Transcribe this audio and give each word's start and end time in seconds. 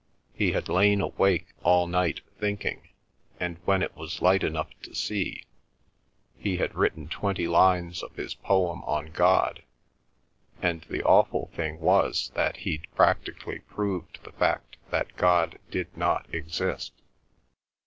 He 0.33 0.53
had 0.53 0.67
lain 0.67 0.99
awake 0.99 1.49
all 1.61 1.85
night 1.85 2.21
thinking, 2.39 2.89
and 3.39 3.59
when 3.65 3.83
it 3.83 3.95
was 3.95 4.19
light 4.19 4.43
enough 4.43 4.69
to 4.81 4.95
see, 4.95 5.43
he 6.35 6.57
had 6.57 6.73
written 6.73 7.07
twenty 7.07 7.47
lines 7.47 8.01
of 8.01 8.15
his 8.15 8.33
poem 8.33 8.81
on 8.85 9.11
God, 9.11 9.61
and 10.59 10.81
the 10.89 11.03
awful 11.03 11.51
thing 11.55 11.79
was 11.79 12.31
that 12.33 12.57
he'd 12.65 12.87
practically 12.95 13.59
proved 13.59 14.23
the 14.23 14.31
fact 14.33 14.77
that 14.89 15.15
God 15.17 15.59
did 15.69 15.95
not 15.95 16.25
exist. 16.33 16.93